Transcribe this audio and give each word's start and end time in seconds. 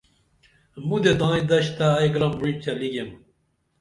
مُدے 0.87 1.13
تائیں 1.19 1.45
دشتہ 1.49 1.87
ائی 1.99 2.09
گرم 2.13 2.33
وعی 2.39 2.53
چلی 2.63 2.89
گیم 2.93 3.09